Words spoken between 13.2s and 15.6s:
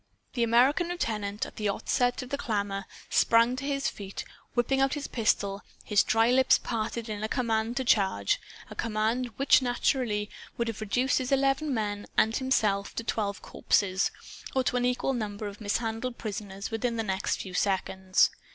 corpses or to an equal number